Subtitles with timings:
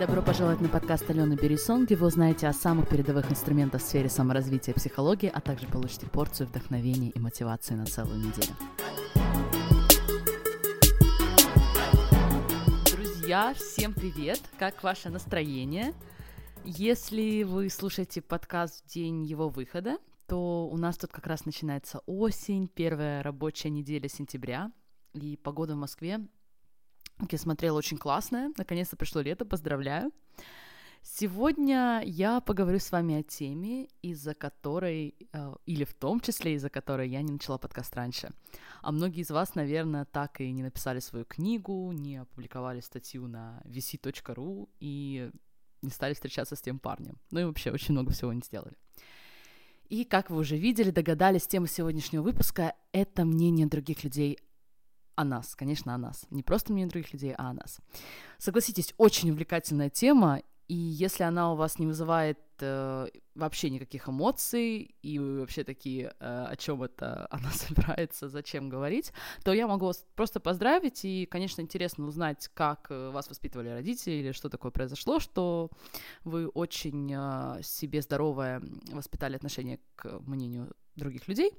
[0.00, 4.08] Добро пожаловать на подкаст Алены Берисон, где вы узнаете о самых передовых инструментах в сфере
[4.08, 8.54] саморазвития и психологии, а также получите порцию вдохновения и мотивации на целую неделю.
[12.90, 14.40] Друзья, всем привет!
[14.58, 15.94] Как ваше настроение?
[16.64, 22.00] Если вы слушаете подкаст в день его выхода, то у нас тут как раз начинается
[22.06, 24.72] осень, первая рабочая неделя сентября,
[25.12, 26.20] и погода в Москве
[27.18, 28.52] как я смотрела, очень классная.
[28.56, 30.12] Наконец-то пришло лето, поздравляю.
[31.06, 36.70] Сегодня я поговорю с вами о теме, из-за которой, э, или в том числе из-за
[36.70, 38.30] которой я не начала подкаст раньше.
[38.80, 43.60] А многие из вас, наверное, так и не написали свою книгу, не опубликовали статью на
[43.66, 45.30] vc.ru и
[45.82, 47.18] не стали встречаться с тем парнем.
[47.30, 48.74] Ну и вообще очень много всего не сделали.
[49.90, 54.38] И, как вы уже видели, догадались, тема сегодняшнего выпуска— это мнение других людей
[55.16, 56.26] о нас, конечно, о нас.
[56.30, 57.78] Не просто мнение других людей, а о нас.
[58.38, 64.94] Согласитесь, очень увлекательная тема, и если она у вас не вызывает э, вообще никаких эмоций,
[65.02, 69.12] и вы вообще такие, э, о чем это она собирается, зачем говорить,
[69.42, 74.14] то я могу вас просто поздравить, и, конечно, интересно узнать, как э, вас воспитывали родители,
[74.14, 75.70] или что такое произошло, что
[76.24, 81.52] вы очень э, себе здоровое воспитали отношение к мнению других людей.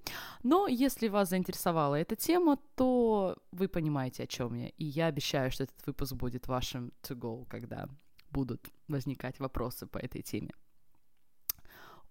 [0.44, 4.70] Но если вас заинтересовала эта тема, то вы понимаете, о чем я.
[4.70, 7.90] И я обещаю, что этот выпуск будет вашим to go, когда
[8.36, 10.52] будут возникать вопросы по этой теме.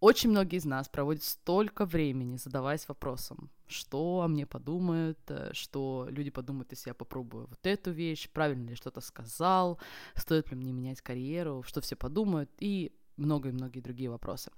[0.00, 6.06] Очень многие из нас проводят столько времени, задаваясь вопросом, что о мне подумают, э, что
[6.10, 9.78] люди подумают, если я попробую вот эту вещь, правильно ли что-то сказал,
[10.14, 14.50] стоит ли мне менять карьеру, что все подумают, и много-многие другие вопросы.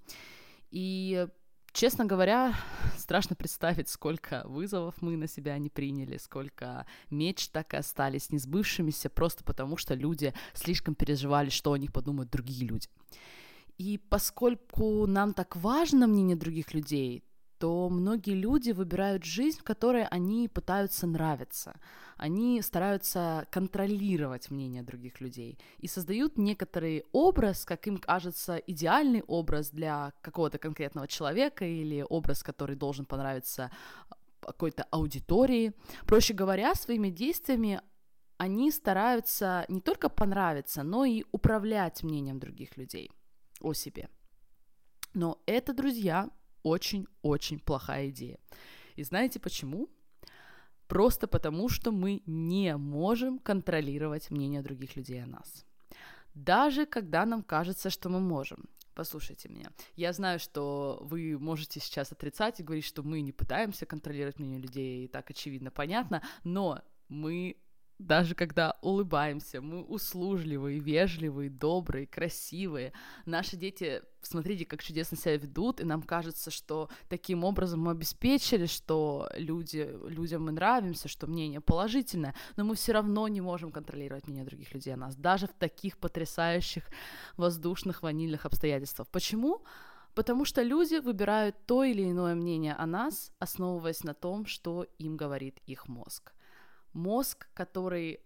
[0.71, 1.29] И
[1.77, 2.55] Честно говоря,
[2.97, 9.11] страшно представить, сколько вызовов мы на себя не приняли, сколько меч так и остались несбывшимися,
[9.11, 12.89] просто потому что люди слишком переживали, что о них подумают другие люди.
[13.77, 17.23] И поскольку нам так важно мнение других людей,
[17.59, 21.79] то многие люди выбирают жизнь, в которой они пытаются нравиться.
[22.17, 29.71] Они стараются контролировать мнение других людей и создают некоторый образ, как им кажется, идеальный образ
[29.71, 33.71] для какого-то конкретного человека или образ, который должен понравиться
[34.41, 35.73] какой-то аудитории.
[36.07, 37.81] Проще говоря, своими действиями
[38.39, 43.11] они стараются не только понравиться, но и управлять мнением других людей
[43.61, 44.09] о себе.
[45.15, 46.29] Но это, друзья,
[46.67, 48.39] очень-очень плохая идея.
[48.97, 49.89] И знаете почему?
[50.89, 55.65] Просто потому, что мы не можем контролировать мнение других людей о нас.
[56.35, 58.65] Даже когда нам кажется, что мы можем.
[58.95, 59.71] Послушайте меня.
[59.95, 64.61] Я знаю, что вы можете сейчас отрицать и говорить, что мы не пытаемся контролировать мнение
[64.61, 67.57] людей, и так очевидно понятно, но мы
[67.99, 72.93] даже когда улыбаемся, мы услужливые, вежливые, добрые, красивые.
[73.25, 78.67] Наши дети, смотрите, как чудесно себя ведут, и нам кажется, что таким образом мы обеспечили,
[78.67, 84.27] что люди, людям мы нравимся, что мнение положительное, но мы все равно не можем контролировать
[84.27, 86.85] мнение других людей о нас, даже в таких потрясающих
[87.37, 89.09] воздушных ванильных обстоятельствах.
[89.09, 89.65] Почему?
[90.15, 95.17] Потому что люди выбирают то или иное мнение о нас, основываясь на том, что им
[95.17, 96.36] говорит их мозг
[96.97, 98.21] мозг, который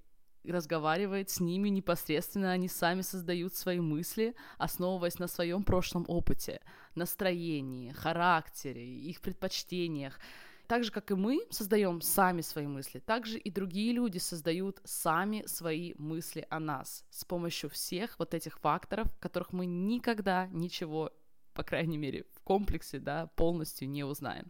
[0.44, 6.60] разговаривает с ними непосредственно, они сами создают свои мысли, основываясь на своем прошлом опыте,
[6.94, 10.18] настроении, характере, их предпочтениях.
[10.66, 14.80] Так же, как и мы создаем сами свои мысли, так же и другие люди создают
[14.84, 21.10] сами свои мысли о нас с помощью всех вот этих факторов, которых мы никогда ничего,
[21.54, 24.46] по крайней мере, в комплексе, да, полностью не узнаем.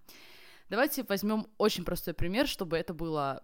[0.69, 3.43] Давайте возьмем очень простой пример, чтобы это было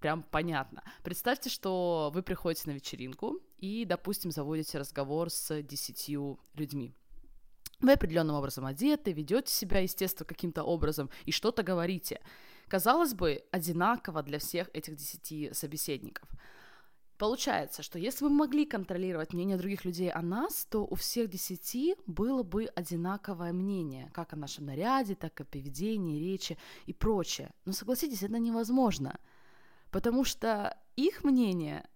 [0.00, 0.82] прям понятно.
[1.02, 6.94] Представьте, что вы приходите на вечеринку и, допустим, заводите разговор с десятью людьми.
[7.80, 12.20] Вы определенным образом одеты, ведете себя, естественно, каким-то образом и что-то говорите.
[12.68, 16.28] Казалось бы, одинаково для всех этих десяти собеседников.
[17.18, 21.30] Получается, что если бы мы могли контролировать мнение других людей о нас, то у всех
[21.30, 26.92] десяти было бы одинаковое мнение, как о нашем наряде, так и о поведении, речи и
[26.92, 27.50] прочее.
[27.64, 29.18] Но согласитесь, это невозможно–
[29.96, 31.88] потому что их мнение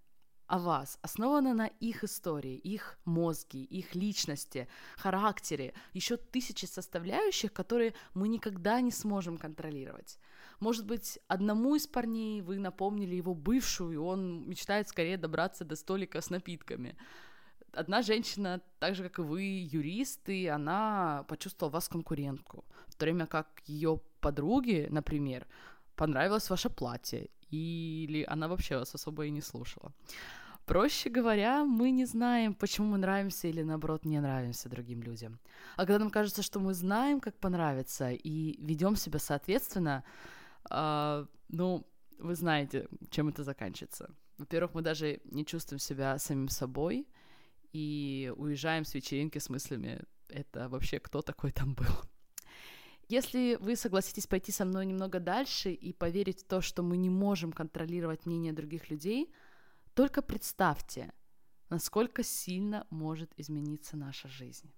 [0.47, 7.93] о вас основано на их истории, их мозге, их личности, характере, еще тысячи составляющих, которые
[8.15, 10.19] мы никогда не сможем контролировать.
[10.61, 15.77] Может быть, одному из парней вы напомнили его бывшую, и он мечтает скорее добраться до
[15.77, 16.97] столика с напитками.
[17.73, 23.05] Одна женщина, так же как и вы, юрист, и она почувствовала вас конкурентку, в то
[23.05, 25.47] время как ее подруге, например,
[25.97, 29.93] понравилось ваше платье, или она вообще вас особо и не слушала.
[30.67, 35.41] Проще говоря, мы не знаем, почему мы нравимся или, наоборот, не нравимся другим людям.
[35.77, 40.05] А когда нам кажется, что мы знаем, как понравиться, и ведем себя соответственно,
[40.71, 41.87] э, ну,
[42.19, 44.15] вы знаете, чем это заканчивается.
[44.39, 47.09] Во-первых, мы даже не чувствуем себя самим собой
[47.73, 51.87] и уезжаем с вечеринки с мыслями, это вообще кто такой там был.
[53.11, 57.11] Если вы согласитесь пойти со мной немного дальше и поверить в то, что мы не
[57.11, 59.35] можем контролировать мнение других людей,
[59.95, 61.13] только представьте,
[61.71, 64.71] насколько сильно может измениться наша жизнь.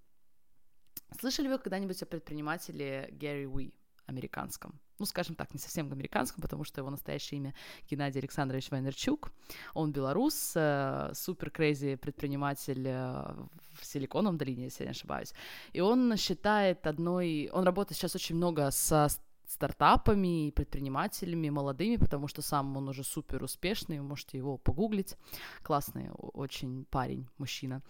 [1.19, 3.75] Слышали вы когда-нибудь о предпринимателе Гэри Уи?
[4.05, 4.79] Американском.
[4.99, 7.53] Ну, скажем так, не совсем американском, потому что его настоящее имя
[7.89, 9.31] Геннадий Александрович Вайнерчук.
[9.73, 13.35] Он белорус, э, супер крейзи предприниматель э,
[13.73, 15.33] в Силиконовом долине, если я не ошибаюсь.
[15.73, 17.49] И он считает одной...
[17.51, 19.09] Он работает сейчас очень много со
[19.53, 25.15] стартапами и предпринимателями молодыми, потому что сам он уже супер успешный, вы можете его погуглить.
[25.61, 27.81] Классный очень парень, мужчина.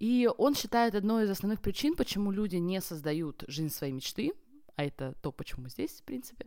[0.00, 4.32] И он считает одной из основных причин, почему люди не создают жизнь своей мечты,
[4.76, 6.46] а это то, почему здесь, в принципе,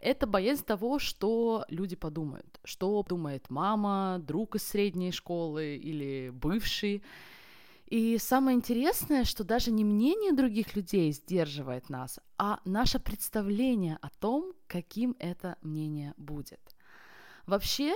[0.00, 7.02] это боязнь того, что люди подумают, что думает мама, друг из средней школы или бывший.
[7.86, 14.08] И самое интересное, что даже не мнение других людей сдерживает нас, а наше представление о
[14.08, 16.60] том, каким это мнение будет.
[17.46, 17.92] Вообще,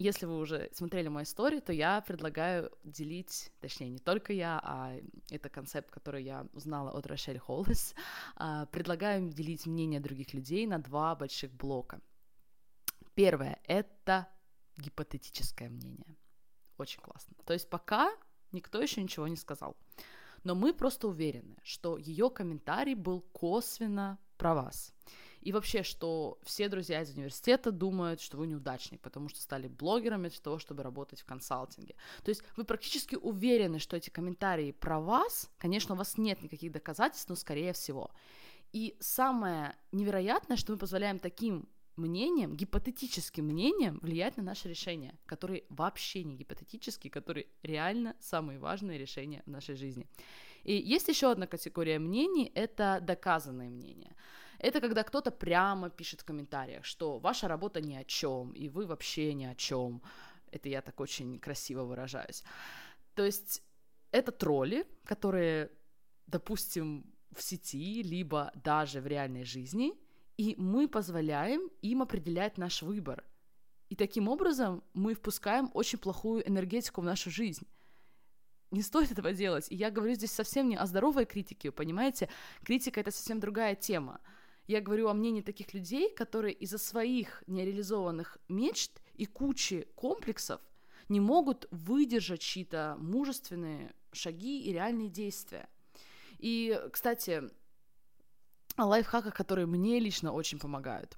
[0.00, 4.96] если вы уже смотрели мою историю, то я предлагаю делить, точнее, не только я, а
[5.30, 7.94] это концепт, который я узнала от Рошель Холлес,
[8.36, 12.00] а, предлагаю делить мнение других людей на два больших блока.
[13.14, 14.26] Первое— это
[14.78, 16.16] гипотетическое мнение.
[16.78, 17.36] Очень классно.
[17.44, 18.10] То есть пока
[18.52, 19.76] никто еще ничего не сказал.
[20.44, 24.94] Но мы просто уверены, что ее комментарий был косвенно про вас.
[25.40, 30.28] И вообще, что все друзья из университета думают, что вы неудачник, потому что стали блогерами
[30.28, 31.94] для того, чтобы работать в консалтинге.
[32.22, 36.72] То есть вы практически уверены, что эти комментарии про вас, конечно, у вас нет никаких
[36.72, 38.10] доказательств, но скорее всего.
[38.72, 45.64] И самое невероятное, что мы позволяем таким мнением, гипотетическим мнением влиять на наше решение, которые
[45.68, 50.06] вообще не гипотетические, которые реально самые важные решения в нашей жизни.
[50.64, 54.14] И есть еще одна категория мнений, это доказанные мнения.
[54.60, 58.84] Это когда кто-то прямо пишет в комментариях, что ваша работа ни о чем, и вы
[58.84, 60.02] вообще ни о чем.
[60.52, 62.44] Это я так очень красиво выражаюсь.
[63.14, 63.62] То есть
[64.10, 65.70] это тролли, которые,
[66.26, 69.94] допустим, в сети, либо даже в реальной жизни,
[70.36, 73.24] и мы позволяем им определять наш выбор.
[73.88, 77.66] И таким образом мы впускаем очень плохую энергетику в нашу жизнь.
[78.70, 79.66] Не стоит этого делать.
[79.70, 82.28] И я говорю здесь совсем не о здоровой критике, понимаете?
[82.62, 84.20] Критика— это совсем другая тема.
[84.70, 90.60] Я говорю о мнении таких людей, которые из-за своих нереализованных мечт и кучи комплексов
[91.08, 95.68] не могут выдержать чьи-то мужественные шаги и реальные действия.
[96.38, 97.42] И, кстати,
[98.76, 101.16] о лайфхаках, которые мне лично очень помогают.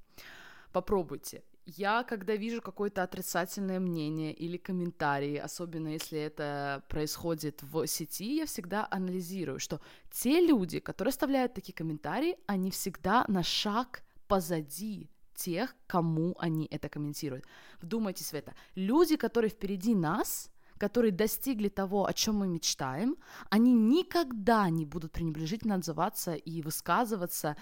[0.73, 1.43] Попробуйте.
[1.65, 8.47] Я, когда вижу какое-то отрицательное мнение или комментарий, особенно если это происходит в сети, я
[8.47, 9.81] всегда анализирую, что
[10.11, 16.89] те люди, которые оставляют такие комментарии, они всегда на шаг позади тех, кому они это
[16.89, 17.45] комментируют.
[17.81, 18.55] Вдумайтесь в это.
[18.75, 23.17] Люди, которые впереди нас, которые достигли того, о чем мы мечтаем,
[23.51, 27.57] они никогда не будут пренебрежительно отзываться и высказываться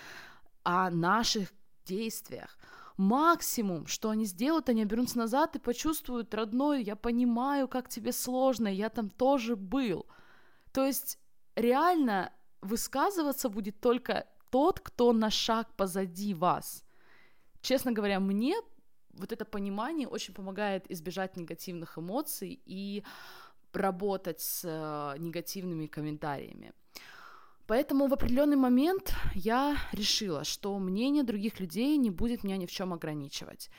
[0.63, 1.53] о наших
[1.85, 2.57] действиях
[3.00, 8.69] максимум, что они сделают, они обернутся назад и почувствуют, родной, я понимаю, как тебе сложно,
[8.69, 10.07] я там тоже был.
[10.73, 11.19] То есть
[11.57, 12.30] реально
[12.61, 16.85] высказываться будет только тот, кто на шаг позади вас.
[17.62, 18.54] Честно говоря, мне
[19.12, 23.02] вот это понимание очень помогает избежать негативных эмоций и
[23.73, 26.75] работать с э, негативными комментариями.
[27.71, 32.73] Поэтому в определенный момент я решила, что мнение других людей не будет меня ни в
[32.73, 33.71] чем ограничивать.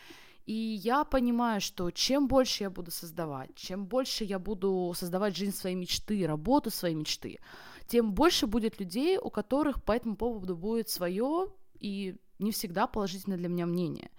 [0.45, 5.53] И я понимаю, что чем больше я буду создавать, чем больше я буду создавать жизнь
[5.53, 7.39] своей мечты, работу своей мечты,
[7.85, 13.37] тем больше будет людей, у которых по этому поводу будет свое и не всегда положительное
[13.37, 14.09] для меня мнение.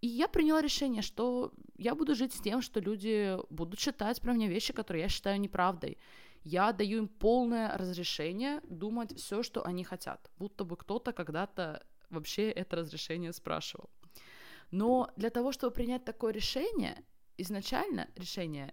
[0.00, 4.32] И я приняла решение, что я буду жить с тем, что люди будут считать про
[4.32, 5.96] меня вещи, которые я считаю неправдой
[6.46, 12.52] я даю им полное разрешение думать все, что они хотят, будто бы кто-то когда-то вообще
[12.52, 13.90] это разрешение спрашивал.
[14.70, 17.04] Но для того, чтобы принять такое решение,
[17.36, 18.72] изначально решение,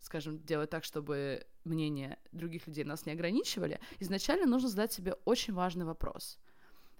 [0.00, 5.54] скажем, делать так, чтобы мнение других людей нас не ограничивали, изначально нужно задать себе очень
[5.54, 6.38] важный вопрос.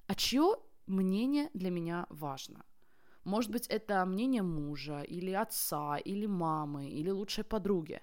[0.06, 2.64] А чье мнение для меня важно?
[3.24, 8.00] Может быть, это мнение мужа, или отца, или мамы, или лучшей подруги.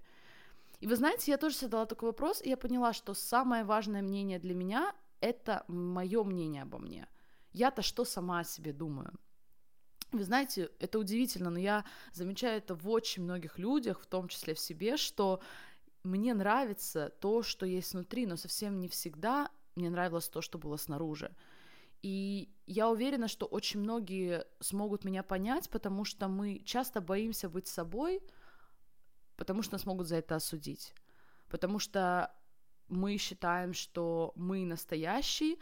[0.85, 4.37] И вы знаете, я тоже задала такой вопрос, и я поняла, что самое важное мнение
[4.37, 7.07] для меня— это мое мнение обо мне.
[7.53, 9.11] Я-то что сама о себе думаю?
[10.11, 14.53] Вы знаете, это удивительно, но я замечаю это в очень многих людях, в том числе
[14.53, 15.41] в себе, что
[16.03, 20.77] мне нравится то, что есть внутри, но совсем не всегда мне нравилось то, что было
[20.77, 21.35] снаружи.
[22.03, 27.65] И я уверена, что очень многие смогут меня понять, потому что мы часто боимся быть
[27.65, 28.21] собой,
[29.35, 30.93] потому что нас могут за это осудить.
[31.49, 32.33] Потому что
[32.87, 35.59] мы считаем, что мы настоящий,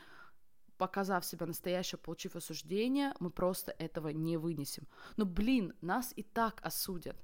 [0.78, 4.88] показав себя настоящего, получив осуждение, мы просто этого не вынесем.
[5.18, 7.16] Но, блин, нас и так осудят.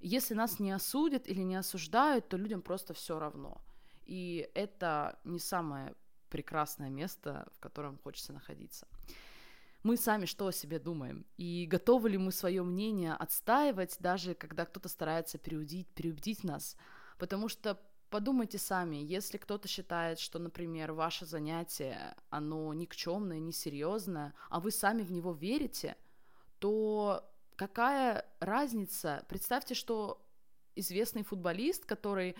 [0.00, 3.60] Если нас не осудят или не осуждают, то людям просто все равно.
[4.06, 5.94] И это не самое
[6.28, 8.86] прекрасное место, в котором хочется находиться.
[9.82, 11.24] Мы сами что о себе думаем?
[11.36, 16.76] И готовы ли мы свое мнение отстаивать, даже когда кто-то старается переубедить, переубедить нас?
[17.18, 17.80] Потому что
[18.10, 25.02] подумайте сами, если кто-то считает, что, например, ваше занятие, оно никчемное, несерьезное, а вы сами
[25.02, 25.96] в него верите,
[26.58, 27.24] то
[27.56, 29.24] какая разница?
[29.28, 30.24] Представьте, что
[30.74, 32.36] известный футболист, который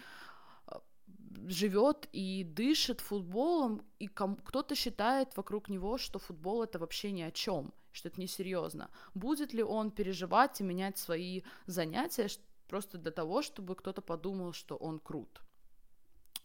[1.46, 7.30] живет и дышит футболом, и кто-то считает вокруг него, что футбол это вообще ни о
[7.30, 8.90] чем, что это несерьезно.
[9.14, 12.28] Будет ли он переживать и менять свои занятия
[12.66, 15.40] просто для того, чтобы кто-то подумал, что он крут?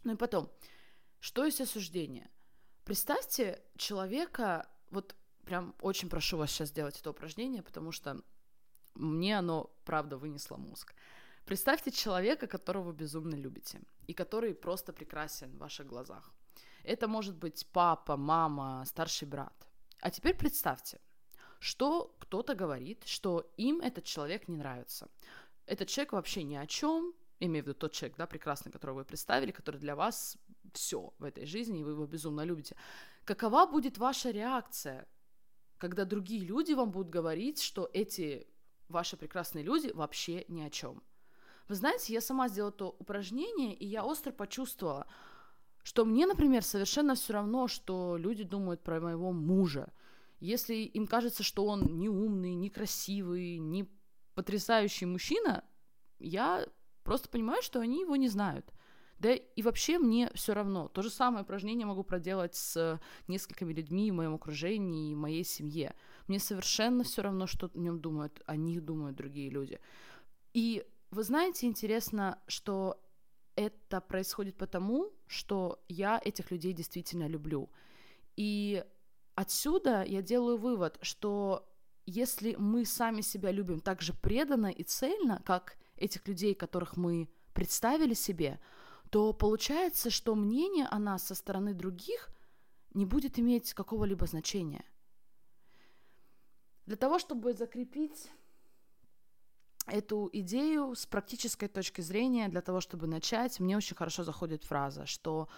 [0.04, 0.50] Ну и потом,
[1.20, 2.30] что есть осуждение?
[2.84, 8.22] Представьте человека, вот прям очень прошу вас сейчас сделать это упражнение, потому что
[8.94, 10.94] мне оно, правда, вынесло мозг.
[11.44, 16.32] Представьте человека, которого безумно любите, и который просто прекрасен в ваших глазах.
[16.84, 19.68] Это может быть папа, мама, старший брат.
[20.00, 21.00] А теперь представьте,
[21.58, 25.08] что кто-то говорит, что им этот человек не нравится.
[25.66, 29.04] Этот человек вообще ни о чем, имею в виду тот человек, да, прекрасный, которого вы
[29.04, 30.38] представили, который для вас
[30.72, 32.74] все в этой жизни, и вы его безумно любите.
[33.24, 35.06] Какова будет ваша реакция,
[35.78, 38.46] когда другие люди вам будут говорить, что эти
[38.88, 41.02] ваши прекрасные люди вообще ни о чем?
[41.68, 45.06] Вы знаете, я сама сделала то упражнение, и я остро почувствовала,
[45.82, 49.92] что мне, например, совершенно все равно, что люди думают про моего мужа.
[50.40, 53.88] Если им кажется, что он не умный, не красивый, не
[54.34, 55.64] потрясающий мужчина,
[56.18, 56.66] я
[57.02, 58.70] просто понимаю, что они его не знают.
[59.18, 60.88] Да и вообще мне все равно.
[60.88, 65.94] То же самое упражнение могу проделать с несколькими людьми в моем окружении и моей семье.
[66.26, 69.80] Мне совершенно все равно, что о нем думают, о них думают другие люди.
[70.52, 73.00] И вы знаете, интересно, что
[73.54, 77.70] это происходит потому, что я этих людей действительно люблю.
[78.36, 78.84] И
[79.36, 81.70] отсюда я делаю вывод, что
[82.04, 87.30] если мы сами себя любим так же преданно и цельно, как этих людей, которых мы
[87.52, 88.60] представили себе,
[89.10, 92.28] то получается, что мнение о нас со стороны других
[92.92, 94.84] не будет иметь какого-либо значения.
[96.86, 98.30] Для того, чтобы закрепить
[99.86, 105.06] эту идею с практической точки зрения, для того, чтобы начать, мне очень хорошо заходит фраза,
[105.06, 105.48] что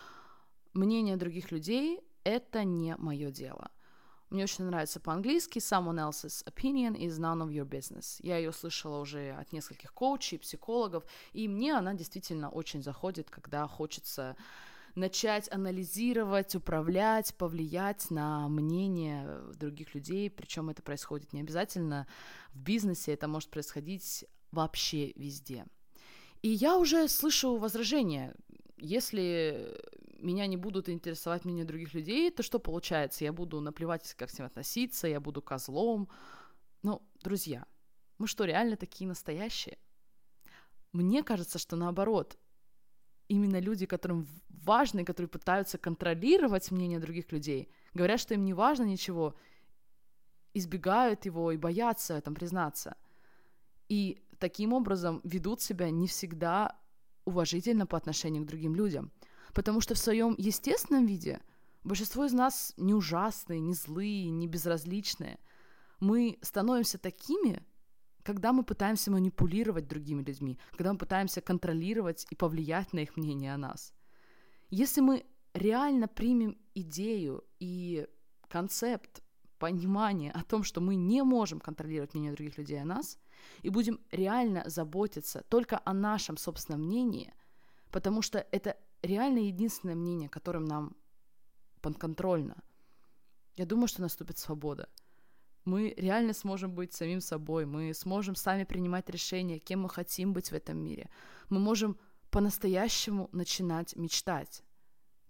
[0.74, 3.70] мнение других людей— это не мое дело.
[4.30, 8.16] Мне очень нравится по-английски «Someone else's opinion is none of your business».
[8.18, 13.68] Я ее слышала уже от нескольких коучей, психологов, и мне она действительно очень заходит, когда
[13.68, 14.36] хочется
[14.96, 22.06] начать анализировать, управлять, повлиять на мнение других людей, причем это происходит не обязательно
[22.52, 25.66] в бизнесе, это может происходить вообще везде.
[26.42, 28.34] И я уже слышу возражения,
[28.78, 29.78] если
[30.18, 33.24] меня не будут интересовать мнения других людей, то что получается?
[33.24, 36.08] Я буду наплевать, как с ним относиться, я буду козлом.
[36.82, 37.66] Ну, друзья,
[38.18, 39.78] мы что, реально такие настоящие?
[40.92, 42.38] Мне кажется, что наоборот,
[43.28, 48.84] именно люди, которым важно, которые пытаются контролировать мнение других людей, говорят, что им не важно
[48.84, 49.34] ничего,
[50.54, 52.96] избегают его и боятся в этом признаться.
[53.88, 56.76] И таким образом ведут себя не всегда
[57.24, 59.12] уважительно по отношению к другим людям.
[59.52, 61.40] Потому что в своем естественном виде
[61.84, 65.38] большинство из нас не ужасные, не злые, не безразличные.
[66.00, 67.62] Мы становимся такими,
[68.26, 73.54] когда мы пытаемся манипулировать другими людьми, когда мы пытаемся контролировать и повлиять на их мнение
[73.54, 73.94] о нас.
[74.68, 78.08] Если мы реально примем идею и
[78.48, 79.22] концепт
[79.60, 83.16] понимание о том, что мы не можем контролировать мнение других людей о нас,
[83.62, 87.32] и будем реально заботиться только о нашем собственном мнении,
[87.92, 90.96] потому что это реально единственное мнение, которым нам
[91.80, 92.56] подконтрольно,
[93.54, 94.88] я думаю, что наступит свобода.
[95.66, 100.50] Мы реально сможем быть самим собой, мы сможем сами принимать решения, кем мы хотим быть
[100.50, 101.10] в этом мире.
[101.50, 101.98] Мы можем
[102.30, 104.62] по-настоящему начинать мечтать.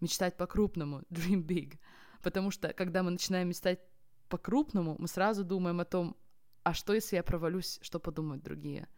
[0.01, 1.79] Мечтать по-крупному, dream big.
[2.23, 3.81] Потому что, когда мы начинаем мечтать
[4.29, 6.17] по-крупному, мы сразу думаем о том,
[6.65, 8.89] а что, если я провалюсь, что подумают другие?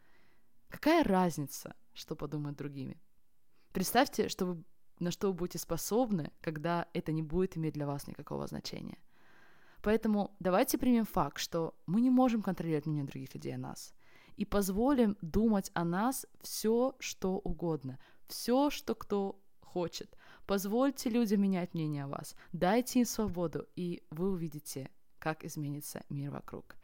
[0.69, 3.01] Какая разница, что подумают другими?
[3.73, 4.65] Представьте, что вы,
[4.99, 8.99] на что вы будете способны, когда это не будет иметь для вас никакого значения.
[9.83, 13.95] Поэтому давайте примем факт, что мы не можем контролировать мнение других людей о нас.
[14.37, 20.17] И позволим думать о нас все, что угодно, все, что кто хочет.
[20.47, 26.31] Позвольте людям менять мнение о вас, дайте им свободу, и вы увидите, как изменится мир
[26.31, 26.77] вокруг.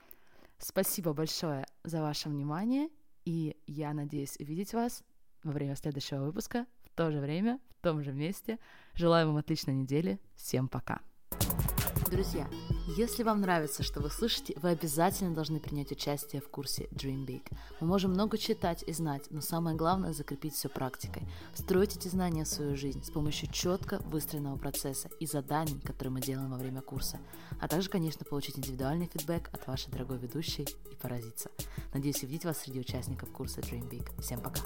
[0.59, 2.89] Спасибо большое за ваше внимание,
[3.25, 5.03] и я надеюсь увидеть вас
[5.43, 8.59] во время следующего выпуска в то же время, в том же месте.
[8.95, 10.21] Желаю вам отличной недели.
[10.35, 11.01] Всем пока.
[12.15, 12.49] Друзья,
[12.97, 17.43] если вам нравится, что вы слышите, вы обязательно должны принять участие в курсе Dream Big.
[17.81, 21.25] Мы можем много читать и знать, но самое главное– закрепить все практикой.
[21.55, 26.21] Строить эти знания в свою жизнь с помощью четко выстроенного процесса и заданий, которые мы
[26.21, 27.19] делаем во время курса.
[27.61, 31.51] А также, конечно, получить индивидуальный фидбэк от вашей дорогой ведущей и поразиться.
[31.93, 34.09] Надеюсь увидеть вас среди участников курса Dream Big.
[34.23, 34.61] Всем пока!